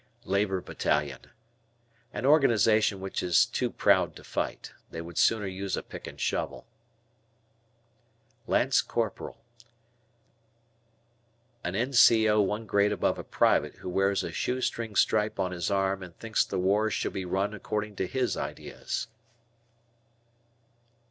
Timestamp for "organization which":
2.25-3.21